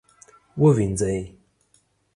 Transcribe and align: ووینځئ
ووینځئ 0.61 1.17